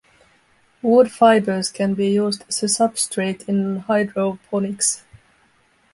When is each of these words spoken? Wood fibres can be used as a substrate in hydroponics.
Wood 0.81 1.11
fibres 1.11 1.69
can 1.71 1.93
be 1.93 2.07
used 2.09 2.43
as 2.49 2.63
a 2.63 2.65
substrate 2.65 3.47
in 3.47 3.81
hydroponics. 3.81 5.03